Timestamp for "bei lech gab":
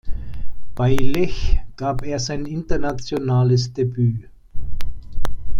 0.73-2.03